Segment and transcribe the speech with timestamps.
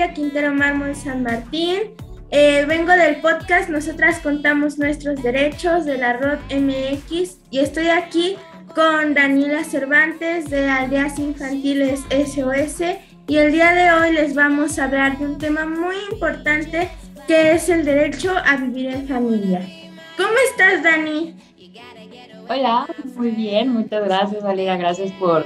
[0.00, 1.94] Valeria Quintero Mármol San Martín.
[2.30, 8.36] Eh, vengo del podcast Nosotras Contamos Nuestros Derechos de la ROD MX y estoy aquí
[8.74, 12.80] con Daniela Cervantes de Aldeas Infantiles SOS
[13.26, 16.88] y el día de hoy les vamos a hablar de un tema muy importante
[17.26, 19.60] que es el derecho a vivir en familia.
[20.16, 21.36] ¿Cómo estás, Dani?
[22.48, 22.86] Hola,
[23.16, 25.44] muy bien, muchas gracias, Valeria, gracias por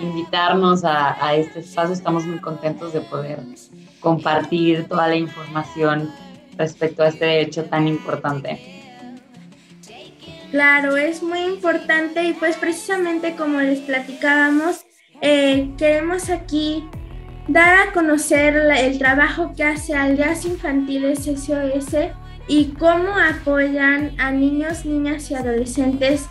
[0.00, 1.92] invitarnos a, este espacio.
[1.92, 3.40] Estamos muy contentos de poder
[4.00, 6.10] compartir toda la información
[6.56, 8.80] respecto a este derecho tan importante.
[10.50, 14.84] Claro, es muy importante y pues precisamente como les platicábamos,
[15.20, 16.88] eh, queremos aquí
[17.46, 22.10] dar a conocer el trabajo que hace Aldeas Infantiles SOS
[22.48, 26.26] y cómo apoyan a niños, niñas y adolescentes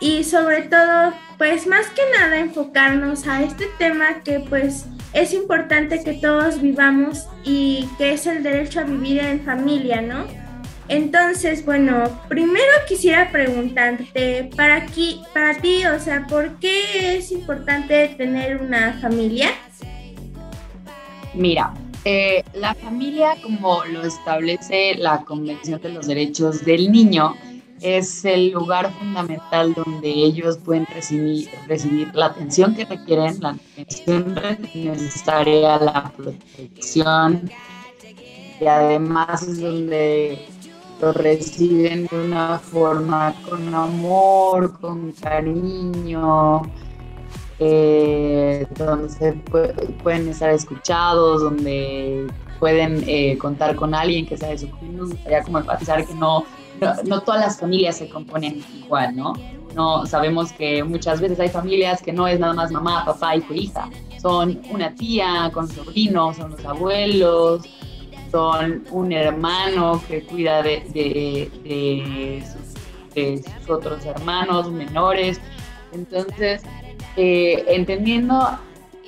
[0.00, 6.02] y sobre todo pues más que nada enfocarnos a este tema que pues es importante
[6.02, 10.26] que todos vivamos y que es el derecho a vivir en familia, ¿no?
[10.88, 14.86] Entonces, bueno, primero quisiera preguntarte, para,
[15.32, 19.50] para ti, o sea, ¿por qué es importante tener una familia?
[21.32, 21.72] Mira,
[22.04, 27.34] eh, la familia, como lo establece la Convención de los Derechos del Niño,
[27.80, 34.34] es el lugar fundamental donde ellos pueden recibir, recibir la atención que requieren, la atención
[34.74, 37.50] necesaria, la protección.
[38.60, 40.46] Y además es donde
[41.00, 46.62] lo reciben de una forma con amor, con cariño,
[47.58, 49.32] eh, donde se
[50.02, 52.26] pueden estar escuchados, donde
[52.58, 56.44] pueden eh, contar con alguien que sea de su Me gustaría como enfatizar que no
[57.04, 59.34] no, todas las familias se componen igual, ¿no?
[59.74, 63.54] No sabemos que muchas veces hay familias que no es nada más mamá, papá, hijo,
[63.54, 63.90] hija.
[64.20, 67.62] Son una tía con sobrinos, son los abuelos,
[68.30, 72.44] son un hermano que cuida de, de,
[73.14, 75.40] sus, otros hermanos menores.
[75.92, 76.62] Entonces,
[77.16, 78.58] eh, entendiendo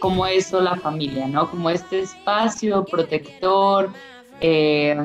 [0.01, 1.51] cómo es la familia, ¿no?
[1.51, 3.91] Como este espacio protector,
[4.41, 4.97] eh,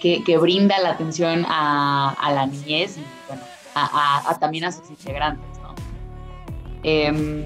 [0.00, 3.42] que, brinda la atención a, la niñez y bueno,
[3.74, 5.46] a, también a sus integrantes.
[5.62, 5.74] ¿no?
[6.82, 7.44] Em,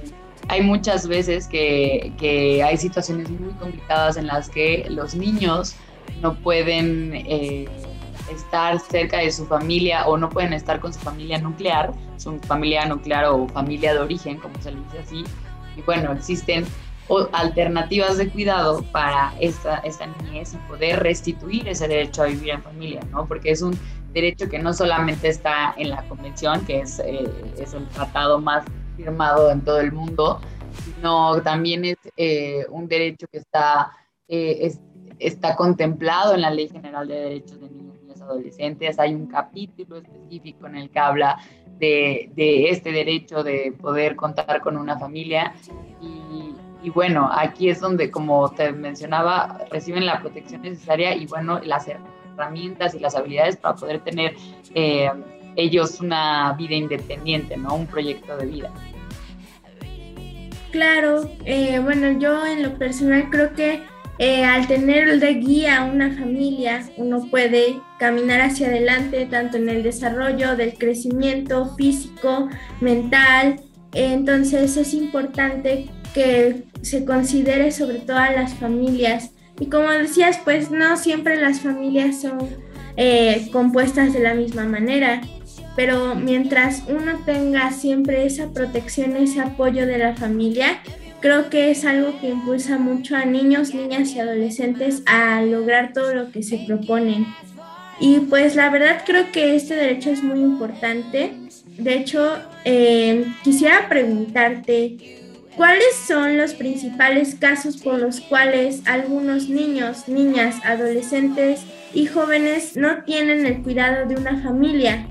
[0.48, 5.74] hay muchas veces que, hay situaciones muy complicadas en las que los niños
[6.20, 7.66] no pueden eh,
[8.32, 12.86] estar cerca de su familia o no pueden estar con su familia nuclear, su familia
[12.86, 15.24] nuclear o familia de origen, como se le dice así.
[15.76, 16.64] Y bueno, existen
[17.08, 22.50] o alternativas de cuidado para esta, esta niñez y poder restituir ese derecho a vivir
[22.50, 23.26] en familia, ¿no?
[23.26, 23.78] Porque es un
[24.12, 27.28] derecho que no solamente está en la convención, que es, eh,
[27.58, 28.64] es el tratado más
[28.96, 30.40] firmado en todo el mundo,
[30.84, 33.92] sino también es eh, un derecho que está,
[34.28, 34.72] eh,
[35.18, 38.98] está contemplado en la Ley General de Derechos de Niños y Adolescentes.
[38.98, 41.38] Hay un capítulo específico en el que habla
[41.78, 45.54] de, de este derecho de poder contar con una familia
[46.00, 46.53] y
[46.84, 51.88] y bueno, aquí es donde, como te mencionaba, reciben la protección necesaria y bueno, las
[51.88, 54.34] herramientas y las habilidades para poder tener
[54.74, 55.10] eh,
[55.56, 57.74] ellos una vida independiente, ¿no?
[57.74, 58.70] Un proyecto de vida.
[60.72, 63.82] Claro, eh, bueno, yo en lo personal creo que
[64.18, 69.82] eh, al tener de guía una familia, uno puede caminar hacia adelante tanto en el
[69.82, 72.50] desarrollo del crecimiento físico,
[72.82, 73.60] mental.
[73.94, 79.32] entonces es importante que se considere sobre todo a las familias.
[79.60, 82.38] Y como decías, pues no siempre las familias son
[82.96, 85.20] eh, compuestas de la misma manera,
[85.76, 90.78] pero mientras uno tenga siempre esa protección, ese apoyo de la familia,
[91.20, 96.14] creo que es algo que impulsa mucho a niños, niñas y adolescentes a lograr todo
[96.14, 97.26] lo que se proponen.
[97.98, 101.32] Y pues la verdad creo que este derecho es muy importante.
[101.78, 105.23] De hecho, eh, quisiera preguntarte,
[105.56, 113.04] ¿Cuáles son los principales casos por los cuales algunos niños, niñas, adolescentes y jóvenes no
[113.04, 115.06] tienen el cuidado de una familia?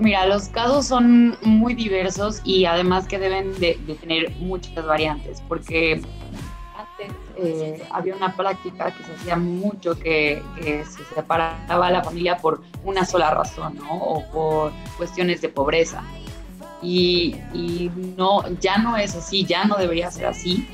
[0.00, 6.02] Mira, los casos son muy diversos y además que deben de, tener muchas variantes, porque
[6.76, 12.36] antes eh, había una práctica que se hacía mucho que, se separaba a la familia
[12.36, 13.94] por una sola razón, ¿no?
[13.94, 16.02] O por cuestiones de pobreza.
[16.82, 17.36] Y,
[18.16, 20.66] no, ya no es así, ya no debería ser así.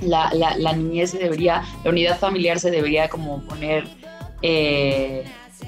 [0.00, 3.86] La, la, niñez se debería, la unidad familiar se debería como poner
[4.42, 5.24] eh,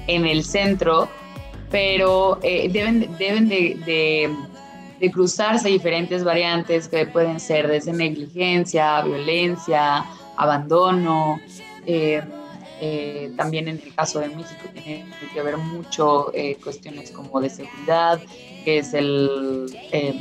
[0.07, 1.07] en el centro,
[1.71, 4.29] pero eh, deben, deben de,
[5.11, 10.05] cruzarse diferentes variantes que pueden ser desde negligencia, violencia,
[10.35, 11.39] abandono.
[11.85, 12.21] Eh,
[13.35, 16.31] también en el caso de México tiene que ver mucho
[16.63, 18.19] cuestiones como de seguridad,
[18.67, 19.71] que es el,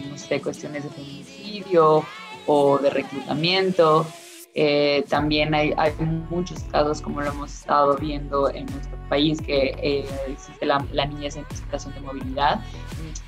[0.08, 2.04] no sé, cuestiones de feminicidio
[2.46, 4.06] o de reclutamiento.
[4.54, 5.93] Eh, también hay, hay,
[6.31, 11.34] muchos casos, como lo hemos estado viendo en nuestro país, que eh, existe la, niñez
[11.34, 12.60] en situación de movilidad.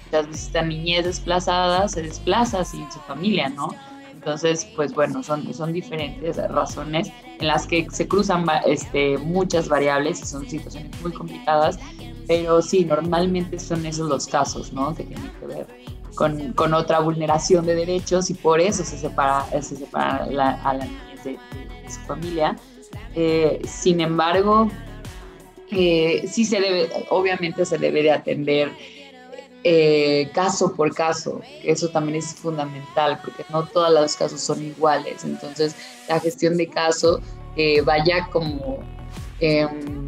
[0.04, 3.74] Muchas veces esta niñez desplazada se desplaza sin su familia, ¿no?
[4.12, 7.10] Entonces, pues bueno, son, son diferentes razones
[7.40, 11.76] en las que se cruzan este, muchas variables y son situaciones muy complicadas,
[12.28, 14.94] pero sí, normalmente son esos los casos, ¿no?
[14.94, 15.66] Que tienen que ver
[16.14, 20.84] con, con otra vulneración de derechos y por eso se separa, se separa a la
[20.84, 21.38] niñez de,
[21.88, 22.54] su familia.
[23.14, 24.70] Eh, sin embargo,
[25.70, 28.72] eh, sí se debe, obviamente se debe de atender
[29.64, 35.25] eh, caso por caso, eso también es fundamental, porque no todos los casos son iguales.
[35.25, 35.75] Entonces,
[36.08, 37.22] la gestión de caso
[37.84, 38.78] vaya como
[39.40, 40.07] em,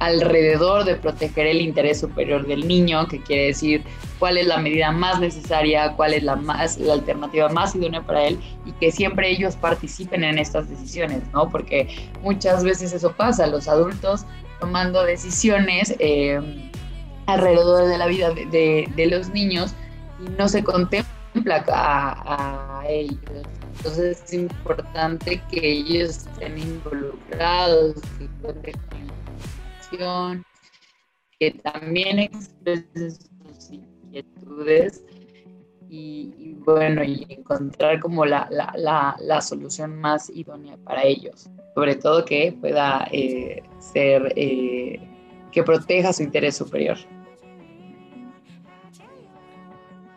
[0.00, 3.84] alrededor de proteger el interés superior del niño, que quiere decir
[4.18, 8.24] cuál es la medida más necesaria, cuál es la más la alternativa más idónea para
[8.24, 11.48] él y que siempre ellos participen en estas decisiones, ¿no?
[11.50, 11.86] Porque
[12.22, 14.24] muchas veces eso pasa, los adultos
[14.58, 16.40] tomando decisiones eh,
[17.26, 19.74] alrededor de la vida de, los niños
[20.24, 23.18] y no se contempla a, a ellos.
[23.76, 27.94] Entonces es importante que ellos estén involucrados,
[28.62, 28.74] que
[31.38, 35.04] que también expresen sus inquietudes
[35.88, 41.50] y, bueno, y encontrar como la, la, la, solución más idónea para ellos.
[41.74, 45.00] Sobre todo que pueda eh, ser, eh,
[45.50, 46.96] que proteja su interés superior.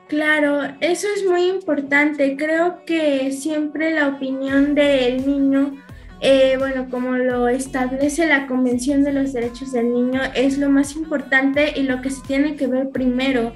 [0.07, 2.35] Claro, eso es muy importante.
[2.37, 5.82] Creo que siempre la opinión del niño
[6.25, 10.95] eh, bueno, como lo establece la Convención de los Derechos del Niño, es lo más
[10.95, 13.51] importante y lo que se tiene que ver primero.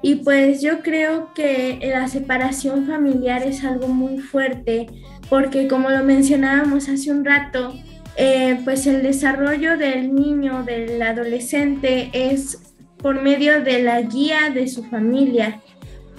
[0.00, 4.86] Y pues yo creo que la separación familiar es algo muy fuerte,
[5.28, 7.74] porque como lo mencionábamos hace un rato,
[8.16, 14.68] eh, pues el desarrollo del niño, del adolescente, es por medio de la guía de
[14.68, 15.60] su familia.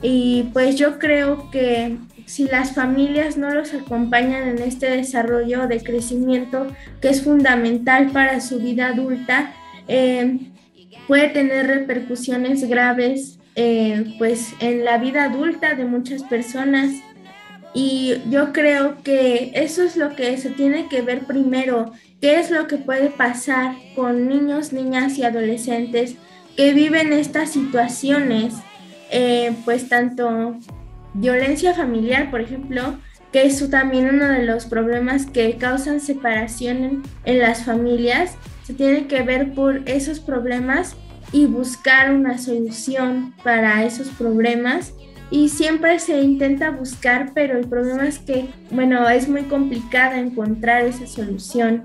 [0.03, 1.97] Y pues yo creo que
[2.27, 6.67] si las familias no los acompañan en este desarrollo de crecimiento
[7.01, 9.53] que es fundamental para su vida adulta,
[9.87, 10.37] eh,
[11.07, 16.91] puede tener repercusiones graves eh, pues en la vida adulta de muchas personas.
[17.73, 22.51] Y yo creo que eso es lo que se tiene que ver primero, qué es
[22.51, 26.15] lo que puede pasar con niños, niñas y adolescentes
[26.57, 28.53] que viven estas situaciones,
[29.11, 30.57] eh, pues tanto
[31.17, 32.97] violencia familiar, por ejemplo,
[33.31, 39.07] que es también uno de los problemas que causan separación en, las familias, se tiene
[39.07, 40.95] que ver por esos problemas
[41.31, 44.93] y buscar una solución para esos problemas.
[45.29, 50.85] Y siempre se intenta buscar, pero el problema es que, bueno, es muy complicado encontrar
[50.85, 51.83] esa solución.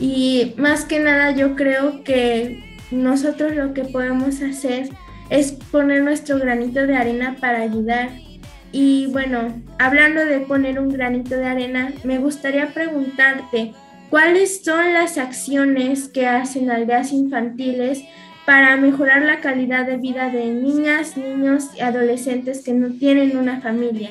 [0.00, 4.88] Y más que nada yo creo que nosotros lo que podemos hacer
[5.30, 8.10] es poner nuestro granito de arena para ayudar
[8.72, 13.72] y bueno, hablando de poner un granito de arena, me gustaría preguntarte,
[14.10, 18.02] ¿cuáles son las acciones que hacen aldeas infantiles
[18.44, 23.60] para mejorar la calidad de vida de niñas, niños y adolescentes que no tienen una
[23.60, 24.10] familia?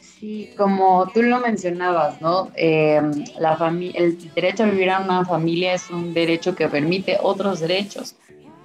[0.00, 2.50] Sí, como tú lo mencionabas, ¿no?
[2.54, 3.58] Em, la
[3.94, 8.14] el derecho a vivir en una familia es un derecho que permite otros derechos,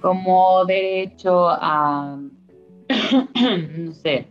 [0.00, 2.16] como derecho a
[3.78, 4.28] no sé,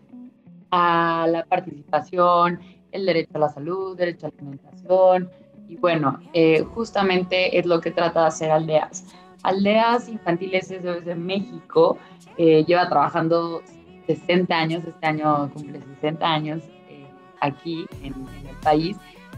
[0.71, 2.59] a la participación,
[2.91, 5.29] el derecho a la salud, derecho a la alimentación.
[5.67, 9.05] Y bueno, eh, justamente es lo que trata de hacer Aldeas.
[9.43, 11.97] Aldeas Infantiles de México
[12.37, 13.61] eh, lleva trabajando
[14.07, 17.05] 60 años, este año cumple 60 años eh,
[17.41, 18.97] aquí en, en, el país.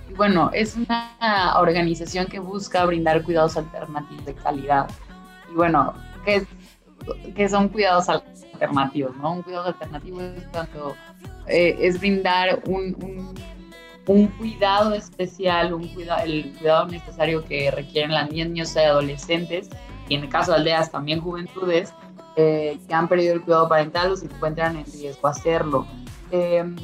[0.09, 4.89] Y bueno, es una organización que busca brindar cuidados alternativos de calidad.
[5.51, 5.93] Y bueno,
[6.25, 6.45] ¿qué,
[7.35, 8.48] qué son cuidados alternativos?
[8.67, 9.33] ¿No?
[9.33, 10.95] Un cuidado alternativo es tanto
[11.47, 13.33] eh, es brindar un,
[14.05, 19.69] un, cuidado especial, un cuidado, el cuidado necesario que requieren las niños y adolescentes,
[20.07, 21.93] y en el caso de aldeas también juventudes,
[22.35, 25.87] eh, que han perdido el cuidado parental o se encuentran en riesgo a hacerlo.
[26.31, 26.75] Em,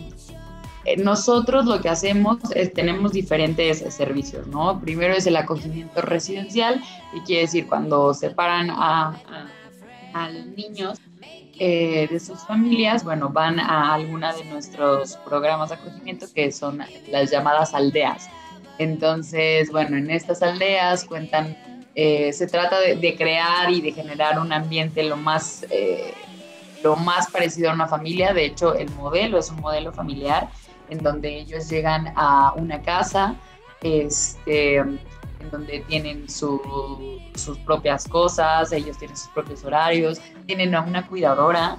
[0.86, 4.80] eh, nosotros lo que hacemos es tenemos diferentes servicios, ¿no?
[4.80, 9.20] Primero es el acogimiento residencial, que quiere decir cuando separan a,
[10.14, 11.00] a, niños
[11.60, 16.82] eh, de sus familias, bueno, van a alguna de nuestros programas de acogimiento que son
[17.10, 18.30] las llamadas aldeas.
[18.78, 21.58] Entonces, bueno, en estas aldeas cuentan,
[21.96, 25.66] eh, se trata de, crear y de generar un ambiente lo más,
[26.84, 28.34] lo más parecido a una familia.
[28.34, 30.50] De hecho, el modelo es un modelo familiar
[30.90, 33.36] en donde ellos llegan a una casa,
[33.82, 34.84] este,
[35.46, 41.78] en donde tienen sus propias cosas, ellos tienen sus propios horarios, tienen a una cuidadora.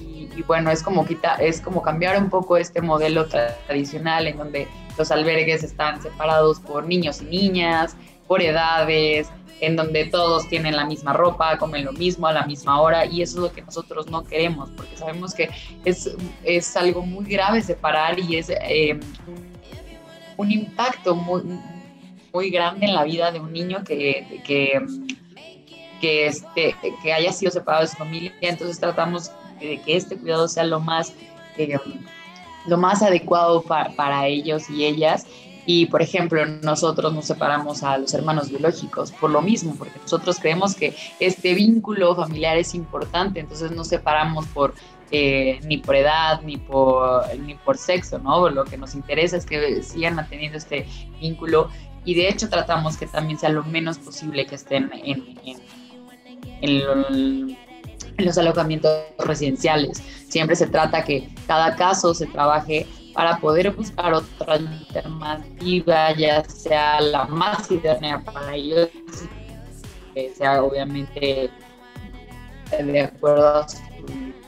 [0.00, 4.66] Y, bueno, es como, quita, es como cambiar un poco este modelo tradicional en donde
[4.96, 7.94] los albergues están separados por niños y niñas,
[8.26, 9.28] por edades,
[9.60, 13.22] en donde todos tienen la misma ropa, comen lo mismo a la misma hora y
[13.22, 15.50] eso es lo que nosotros no queremos porque sabemos que
[15.84, 16.10] es,
[16.42, 18.98] es algo muy grave separar y es eh,
[20.36, 21.42] un impacto muy,
[22.32, 24.80] muy grande en la vida de un niño que, que,
[26.00, 28.34] que, este, que haya sido separado de su familia.
[28.40, 31.14] Entonces tratamos de que este cuidado sea lo más,
[31.56, 31.78] eh,
[32.66, 35.26] lo más adecuado para, para ellos y ellas
[35.64, 40.38] y, por ejemplo, nosotros nos separamos a los hermanos biológicos por lo mismo, porque nosotros
[40.40, 44.74] creemos que este vínculo familiar es importante, entonces nos separamos por
[45.12, 48.48] eh, ni por edad ni por, ni por sexo, ¿no?
[48.48, 50.86] Lo que nos interesa es que sigan manteniendo este
[51.20, 51.68] vínculo
[52.04, 55.38] y de hecho tratamos que también sea lo menos posible que estén en,
[58.18, 60.02] los alojamientos residenciales.
[60.28, 67.00] Siempre se trata que cada caso se trabaje para poder buscar otra alternativa, ya sea
[67.00, 68.88] la más idónea para ellos,
[70.14, 71.50] que sea obviamente
[72.70, 73.78] de acuerdo a su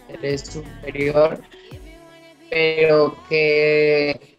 [0.08, 1.40] interés superior,
[2.50, 4.33] pero que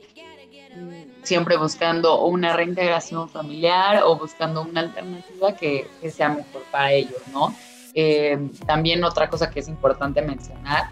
[1.25, 7.53] siempre buscando una reintegración familiar o buscando una alternativa que, sea mejor para ellos, ¿no?
[7.94, 10.89] Eh, también otra cosa que es importante mencionar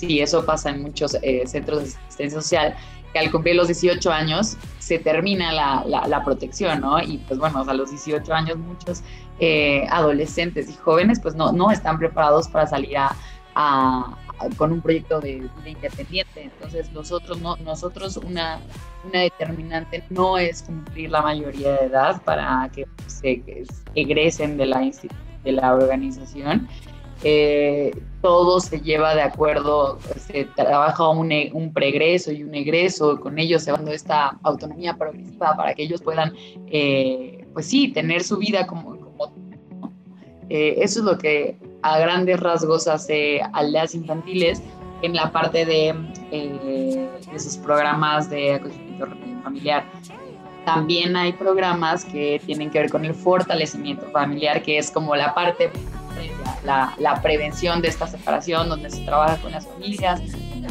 [0.00, 2.74] sí, eso pasa en muchos eh, centros de asistencia social,
[3.12, 7.00] que al cumplir los 18 años se termina la, la, protección, ¿no?
[7.00, 9.02] Y pues bueno, a los 18 años muchos
[9.40, 14.16] eh, adolescentes y jóvenes pues no, no están preparados para salir a,
[14.56, 16.42] con un proyecto de independiente.
[16.42, 18.60] Entonces nosotros, no, nosotros una,
[19.04, 23.42] una determinante no es cumplir la mayoría de edad para que se
[23.94, 24.90] egresen de la,
[25.44, 26.68] de la organización,
[27.22, 27.90] eh,
[28.22, 33.62] todo se lleva de acuerdo, se trabaja un, un, pregreso y un egreso, con ellos
[33.62, 36.32] se dando esta autonomía progresiva para que ellos puedan,
[36.70, 38.96] eh, pues sí, tener su vida como...
[38.96, 39.10] como
[40.48, 44.62] eh, eso es lo que a grandes rasgos hace aldeas infantiles
[45.02, 45.94] en la parte de,
[46.30, 49.08] eh, de sus programas de acogimiento
[49.42, 49.84] familiar.
[50.64, 55.34] También hay programas que tienen que ver con el fortalecimiento familiar, que es como la
[55.34, 55.70] parte
[56.64, 60.20] la, la, prevención de esta separación, donde se trabaja con las familias,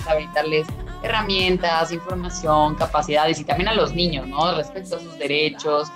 [0.06, 0.68] para darles
[1.04, 4.56] herramientas, información, capacidades y también a los niños, ¿no?
[4.56, 5.89] Respecto a sus derechos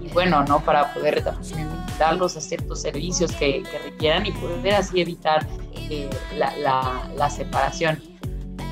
[0.00, 0.60] y, bueno, ¿no?
[0.60, 1.68] Para poder también
[1.98, 5.46] darlos a ciertos servicios que, que requieran y poder así evitar
[5.90, 8.00] eh, la, la, la, separación.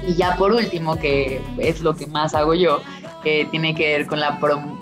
[0.06, 2.80] Y ya por último, que es lo que más hago yo,
[3.22, 4.38] que tiene que ver con la,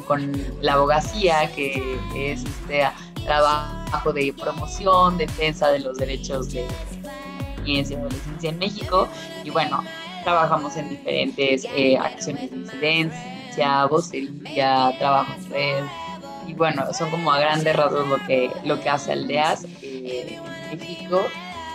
[0.06, 2.82] con la abogacía, que es este
[3.24, 6.64] trabajo de promoción, defensa de los derechos de
[7.64, 9.08] niñez y adolescencia en México.
[9.44, 9.82] Y bueno,
[10.24, 15.84] trabajamos en diferentes eh, acciones de incidencia, vocería, trabajo en red.
[16.48, 20.40] Y bueno, son como a grandes rasgos lo que, lo que hace Aldeas eh,
[20.70, 21.26] en México.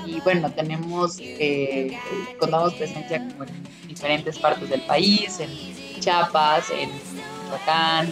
[0.06, 1.96] Y bueno, tenemos, eh,
[2.40, 5.50] contamos presencia como en diferentes partes del país, en
[6.00, 6.90] Chiapas, en
[7.44, 8.12] Michoacán,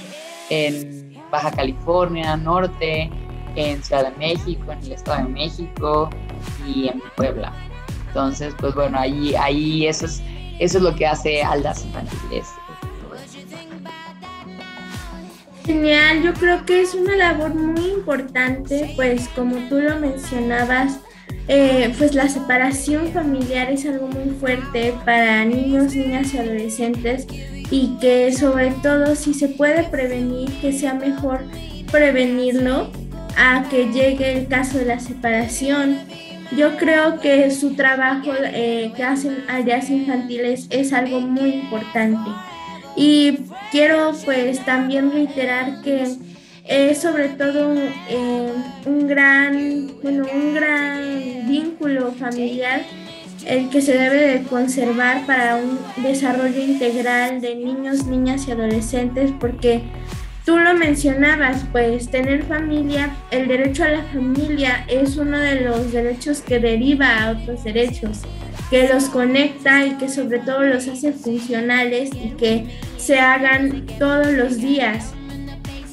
[0.49, 3.09] en Baja California, Norte,
[3.55, 6.09] en Ciudad de México, en el Estado de México
[6.67, 7.51] y en Puebla.
[8.07, 10.21] Entonces, pues bueno, ahí, ahí eso, es,
[10.59, 12.47] eso es lo que hace Aldas Infantiles.
[15.65, 20.99] Genial, yo creo que es una labor muy importante, pues como tú lo mencionabas,
[21.47, 27.27] eh, pues la separación familiar es algo muy fuerte para niños, niñas y adolescentes
[27.69, 31.41] y que sobre todo si se puede prevenir, que sea mejor
[31.91, 32.89] prevenirlo
[33.37, 35.99] a que llegue el caso de la separación.
[36.57, 42.29] Yo creo que su trabajo eh, que hacen aldeas infantiles es algo muy importante.
[42.95, 43.39] Y
[43.71, 46.05] quiero pues también reiterar que
[46.65, 47.73] es sobre todo
[48.09, 48.53] eh,
[48.85, 52.81] un gran, bueno, un gran vínculo familiar
[53.45, 59.31] el que se debe de conservar para un desarrollo integral de niños, niñas y adolescentes,
[59.39, 59.81] porque
[60.45, 65.91] tú lo mencionabas, pues tener familia, el derecho a la familia es uno de los
[65.91, 68.21] derechos que deriva a otros derechos,
[68.71, 72.65] que los conecta y que sobre todo los hace funcionales y que
[72.97, 75.13] se hagan todos los días.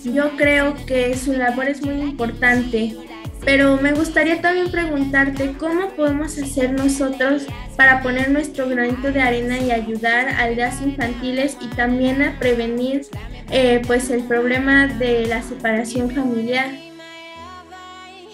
[0.05, 2.97] Yo creo que su labor es muy importante
[3.45, 9.59] pero me gustaría también preguntarte cómo podemos hacer nosotros para poner nuestro granito de arena
[9.59, 13.07] y ayudar a aldeas infantiles y también a prevenir
[13.51, 16.88] eh, pues el problema de la separación familiar.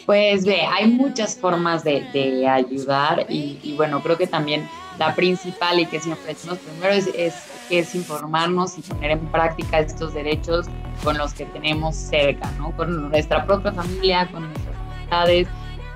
[0.06, 4.68] Pues ve, hay muchas formas de, ayudar y, bueno, creo que también
[4.99, 7.34] la principal y que siempre decimos primero es, es,
[7.70, 10.66] es informarnos y poner en práctica estos derechos
[11.02, 12.70] con los que tenemos cerca, ¿no?
[12.76, 14.75] Con nuestra propia familia, con nuestra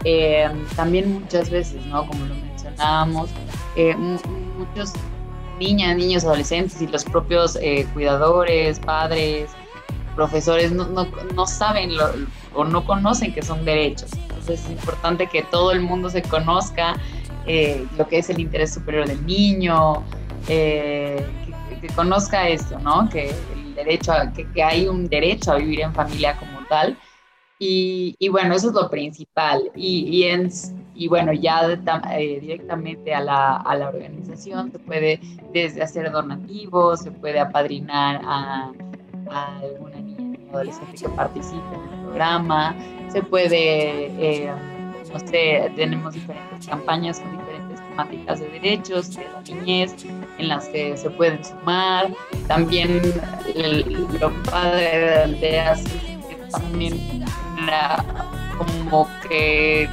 [0.05, 2.07] eh, también muchas veces, ¿no?
[2.07, 3.31] Como lo mencionábamos,
[3.77, 4.93] eh, muchos
[5.59, 9.51] niñas, niños, adolescentes y los propios eh, cuidadores, padres,
[10.19, 11.93] profesores no, no, no saben
[12.53, 14.11] o no conocen que son derechos.
[14.15, 16.97] Entonces es importante que todo el mundo se conozca
[17.97, 20.03] lo que es el interés superior del niño,
[20.45, 21.25] que,
[21.81, 23.09] que, conozca esto, ¿no?
[23.09, 26.99] Que el derecho a, que, que hay un derecho a vivir en familia como tal
[27.61, 29.71] y, y, bueno, eso es lo principal.
[29.75, 30.51] Y, y, en,
[30.95, 31.63] y bueno, ya
[32.13, 35.21] eh, directamente a la, a la, organización se puede
[35.53, 38.73] desde hacer donativos, se puede apadrinar a,
[39.31, 42.75] a alguna niña o adolescente que participe en el programa,
[43.09, 44.53] se puede, eh,
[45.13, 49.95] no sé, tenemos diferentes campañas con diferentes temáticas de derechos de la niñez
[50.39, 52.09] en las que se pueden sumar.
[52.47, 53.01] También
[53.55, 55.85] el, lo padre de aldeas
[56.51, 57.19] también
[58.57, 59.89] como que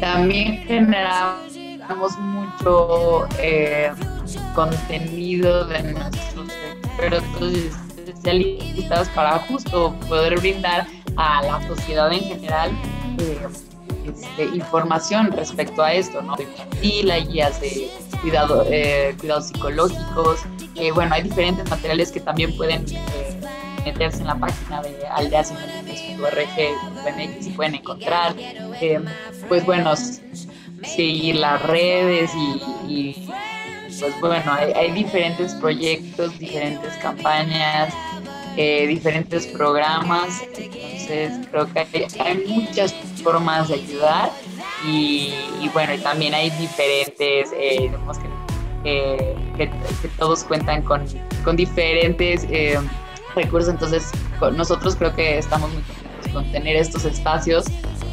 [0.00, 3.92] también generamos mucho eh,
[4.54, 6.48] contenido de nuestros
[6.84, 7.85] expertos
[8.26, 10.86] especialistas para justo poder brindar
[11.16, 12.70] a la sociedad en general
[13.18, 13.46] eh,
[14.06, 16.36] este, información respecto a esto, ¿no?
[16.36, 16.46] De
[17.10, 20.40] hay guías de cuidado, eh, cuidados psicológicos,
[20.94, 22.84] bueno, hay diferentes materiales que también pueden
[23.86, 29.00] meterse en la página de aldeasinfantiles.org.mx y pueden encontrar, eh,
[29.48, 29.94] pues bueno,
[30.82, 32.60] seguir las redes y,
[34.00, 37.94] pues bueno, hay, diferentes proyectos, diferentes campañas,
[38.56, 42.92] eh, diferentes programas, entonces creo que hay, muchas
[43.22, 44.30] formas de ayudar
[44.84, 45.34] y,
[45.72, 47.90] bueno, y también hay diferentes, eh,
[48.82, 51.04] que, que, todos cuentan con,
[51.44, 52.46] con diferentes
[53.34, 54.10] recursos, entonces
[54.52, 57.66] nosotros creo que estamos muy contentos con tener estos espacios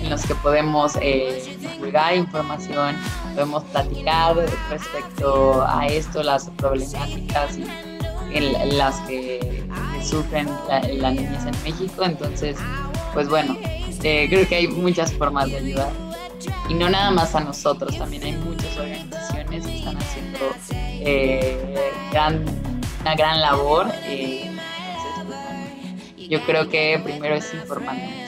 [0.03, 2.95] en los que podemos eh, divulgar información,
[3.33, 4.35] podemos platicar
[4.69, 7.57] respecto a esto, las problemáticas
[8.33, 9.63] en, las que,
[10.03, 12.03] sufren la, niñez en México.
[12.03, 12.57] Entonces,
[13.13, 13.57] pues bueno,
[14.03, 15.91] eh, creo que hay muchas formas de ayudar.
[16.69, 20.39] Y no nada más a nosotros, también hay muchas organizaciones que están haciendo
[20.71, 22.43] eh, gran,
[23.01, 23.87] una gran labor.
[24.05, 24.49] Eh,
[26.29, 28.23] yo creo que primero es informarnos.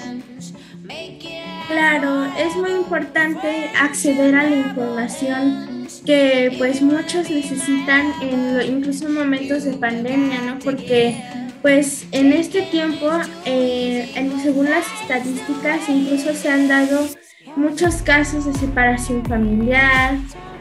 [1.68, 5.75] Claro, es muy importante acceder a la información
[6.06, 10.60] que pues muchos necesitan en incluso en momentos de pandemia, ¿no?
[10.60, 11.16] Porque
[11.62, 13.10] pues en este tiempo,
[13.46, 14.12] eh,
[14.44, 17.08] según las estadísticas, incluso se han dado
[17.56, 20.16] muchos casos de separación familiar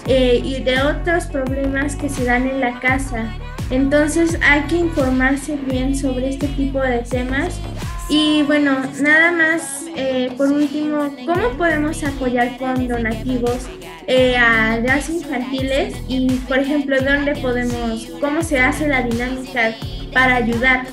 [0.06, 3.30] eh, y de otros problemas que se dan en la casa.
[3.70, 7.60] Entonces hay que informarse bien sobre este tipo de temas.
[8.08, 13.68] Y bueno, nada más, eh, por último, ¿cómo podemos apoyar con donativos
[14.06, 15.96] eh, a las infantiles?
[16.08, 19.74] Y, por ejemplo, ¿dónde podemos, cómo se hace la dinámica
[20.12, 20.86] para ayudar?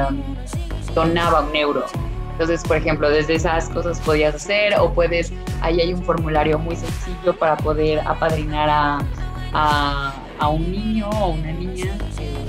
[0.94, 1.84] donaba un euro.
[2.32, 6.76] Entonces, por ejemplo, desde esas cosas podías hacer o puedes, ahí hay un formulario muy
[6.76, 8.68] sencillo para poder apadrinar
[9.52, 12.46] a a un niño o una niña eh,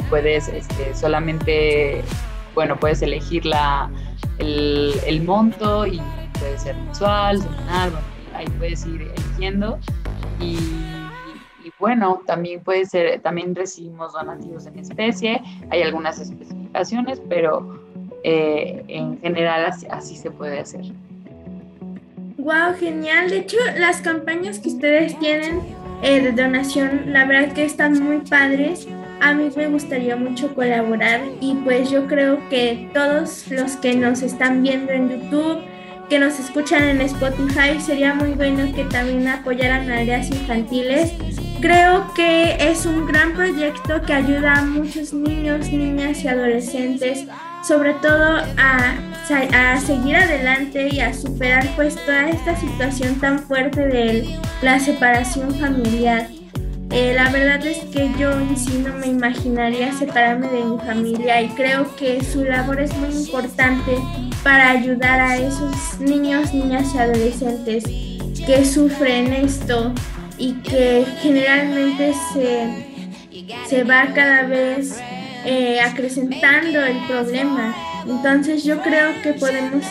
[0.00, 2.02] y puedes este, solamente,
[2.54, 3.90] bueno, puedes elegir la,
[4.38, 6.00] el, monto y
[6.38, 7.92] puede ser mensual, semanal,
[8.34, 9.78] ahí puedes ir eligiendo
[10.40, 10.58] y,
[11.78, 17.80] bueno, también puede ser, también recibimos donativos en especie, hay algunas especificaciones, pero
[18.22, 20.82] eh, en general así, se puede hacer.
[22.38, 23.30] Wow, genial.
[23.30, 25.60] De hecho, las campañas que ustedes tienen
[26.02, 28.86] eh, de donación, la verdad que están muy padres.
[29.20, 34.20] A mí me gustaría mucho colaborar y pues yo creo que todos los que nos
[34.22, 35.62] están viendo en YouTube,
[36.08, 41.12] que nos escuchan en Spotify, sería muy bueno que también apoyaran áreas infantiles.
[41.60, 47.26] Creo que es un gran proyecto que ayuda a muchos niños, niñas y adolescentes,
[47.66, 48.94] sobre todo a,
[49.52, 55.54] a seguir adelante y a superar pues toda esta situación tan fuerte de la separación
[55.54, 56.28] familiar.
[56.96, 61.42] Eh, la verdad es que yo en sí no me imaginaría separarme de mi familia
[61.42, 63.98] y creo que su labor es muy importante
[64.44, 67.82] para ayudar a esos niños, niñas y adolescentes
[68.46, 69.92] que sufren esto
[70.38, 72.86] y que generalmente se,
[73.66, 75.00] se va cada vez
[75.44, 77.74] eh, acrecentando el problema.
[78.06, 79.84] Entonces yo creo que podemos,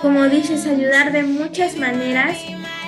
[0.00, 2.38] como dices, ayudar de muchas maneras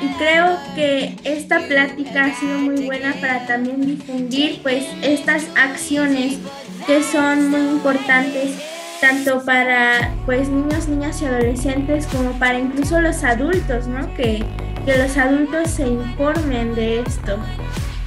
[0.00, 6.38] y creo que esta plática ha sido muy buena para también difundir pues estas acciones
[6.86, 8.52] que son muy importantes
[9.00, 14.12] tanto para pues niños, niñas y adolescentes como para incluso los adultos, ¿no?
[14.14, 14.44] Que,
[14.84, 17.38] que los adultos se informen de esto.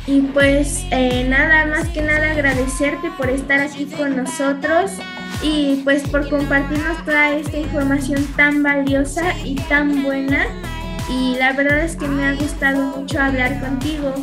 [0.07, 4.91] Y pues eh, nada más que nada agradecerte por estar aquí con nosotros
[5.43, 10.47] y pues por compartirnos toda esta información tan valiosa y tan buena
[11.11, 14.13] y la verdad es que me ha gustado mucho hablar contigo.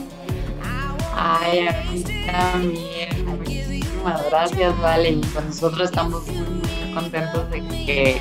[1.14, 3.27] Ay, a mí también.
[3.27, 5.11] Muchísimas gracias, Vale.
[5.11, 8.20] Y pues nosotros estamos muy, contentos de que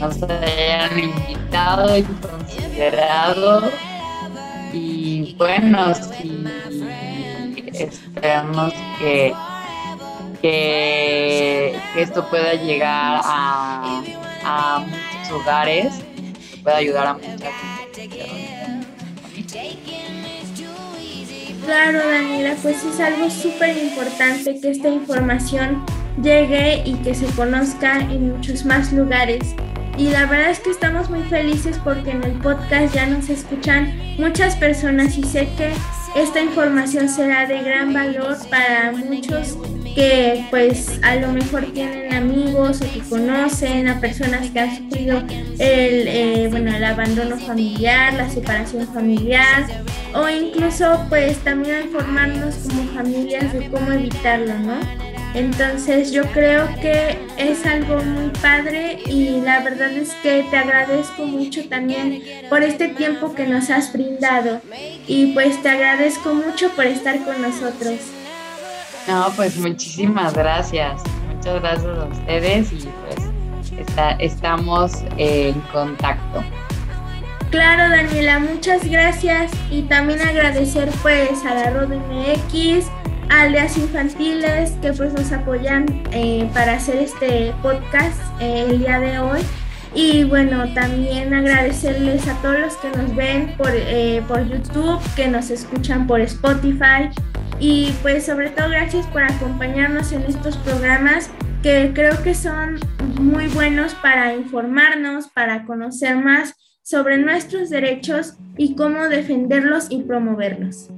[0.00, 3.70] nos hayan invitado y considerado.
[4.72, 6.44] Y bueno, sí,
[7.72, 9.32] esperamos que,
[10.42, 14.02] que, esto pueda llegar a,
[14.44, 15.94] a muchos hogares,
[16.62, 17.77] pueda ayudar a muchas
[21.64, 25.84] Claro, Daniela, pues es algo súper importante que esta información
[26.22, 29.54] llegue y que se conozca en muchos más lugares.
[29.98, 33.92] Y la verdad es que estamos muy felices porque en el podcast ya nos escuchan
[34.16, 35.72] muchas personas y sé que
[36.22, 39.56] esta información será de gran valor para muchos
[39.94, 45.18] que pues a lo mejor tienen amigos o que conocen a personas que han sufrido
[45.58, 49.66] el, eh, bueno, el abandono familiar, la separación familiar
[50.14, 55.07] o incluso pues también informarnos como familias de cómo evitarlo, ¿no?
[55.38, 61.26] Entonces yo creo que es algo muy padre y la verdad es que te agradezco
[61.26, 62.20] mucho también
[62.50, 64.60] por este tiempo que nos has brindado
[65.06, 68.00] y pues te agradezco mucho por estar con nosotros.
[69.06, 71.00] No, pues muchísimas gracias.
[71.32, 73.86] Muchas gracias a ustedes y pues
[74.18, 76.42] estamos en contacto.
[77.52, 82.86] Claro, Daniela, muchas gracias y también agradecer pues a la Rodo MX,
[83.30, 89.18] Aldeas Infantiles que pues nos apoyan eh, para hacer este podcast eh, el día de
[89.18, 89.40] hoy.
[89.94, 95.28] Y bueno, también agradecerles a todos los que nos ven por, eh, por YouTube, que
[95.28, 97.10] nos escuchan por Spotify,
[97.58, 101.30] y pues sobre todo gracias por acompañarnos en estos programas
[101.62, 102.78] que creo que son
[103.20, 110.88] muy buenos para informarnos, para conocer más sobre nuestros derechos y cómo defenderlos y promoverlos.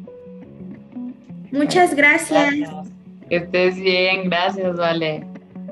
[1.52, 2.68] Muchas gracias.
[3.28, 5.26] Que estés bien, gracias, Vale.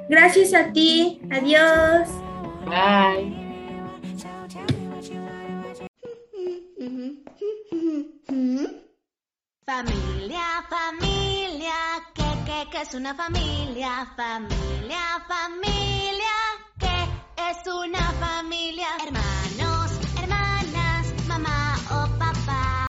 [0.08, 2.08] Gracias a ti, adiós.
[2.64, 3.48] Bye.
[9.66, 11.74] Familia, familia,
[12.14, 16.36] que, que, que es una familia, familia, familia,
[16.78, 18.86] que es una familia.